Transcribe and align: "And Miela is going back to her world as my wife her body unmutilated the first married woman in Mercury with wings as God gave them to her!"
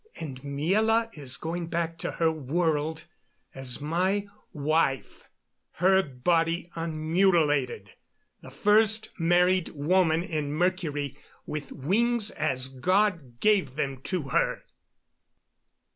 "And 0.19 0.41
Miela 0.41 1.15
is 1.15 1.37
going 1.37 1.67
back 1.67 1.99
to 1.99 2.13
her 2.13 2.31
world 2.31 3.05
as 3.53 3.79
my 3.79 4.25
wife 4.51 5.29
her 5.73 6.01
body 6.01 6.71
unmutilated 6.73 7.91
the 8.41 8.49
first 8.49 9.09
married 9.19 9.69
woman 9.69 10.23
in 10.23 10.53
Mercury 10.53 11.15
with 11.45 11.71
wings 11.71 12.31
as 12.31 12.67
God 12.67 13.39
gave 13.39 13.75
them 13.75 14.01
to 14.05 14.23
her!" 14.29 14.63